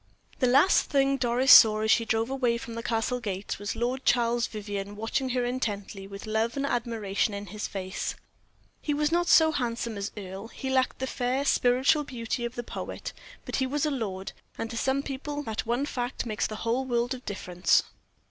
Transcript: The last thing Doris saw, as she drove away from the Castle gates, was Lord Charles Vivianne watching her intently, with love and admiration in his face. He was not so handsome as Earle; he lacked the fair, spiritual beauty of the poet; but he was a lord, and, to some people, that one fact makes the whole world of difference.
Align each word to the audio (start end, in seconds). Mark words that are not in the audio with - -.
The 0.39 0.47
last 0.47 0.85
thing 0.89 1.15
Doris 1.17 1.51
saw, 1.51 1.81
as 1.81 1.91
she 1.91 2.05
drove 2.05 2.31
away 2.31 2.57
from 2.57 2.73
the 2.73 2.81
Castle 2.81 3.19
gates, 3.19 3.59
was 3.59 3.75
Lord 3.75 4.03
Charles 4.03 4.47
Vivianne 4.47 4.95
watching 4.95 5.29
her 5.29 5.45
intently, 5.45 6.07
with 6.07 6.25
love 6.25 6.57
and 6.57 6.65
admiration 6.65 7.35
in 7.35 7.45
his 7.53 7.67
face. 7.67 8.15
He 8.81 8.95
was 8.95 9.11
not 9.11 9.27
so 9.27 9.51
handsome 9.51 9.97
as 9.99 10.11
Earle; 10.17 10.47
he 10.47 10.71
lacked 10.71 10.97
the 10.97 11.05
fair, 11.05 11.45
spiritual 11.45 12.03
beauty 12.03 12.45
of 12.45 12.55
the 12.55 12.63
poet; 12.63 13.13
but 13.45 13.57
he 13.57 13.67
was 13.67 13.85
a 13.85 13.91
lord, 13.91 14.31
and, 14.57 14.71
to 14.71 14.75
some 14.75 15.03
people, 15.03 15.43
that 15.43 15.67
one 15.67 15.85
fact 15.85 16.25
makes 16.25 16.47
the 16.47 16.55
whole 16.65 16.83
world 16.83 17.13
of 17.13 17.23
difference. 17.23 17.83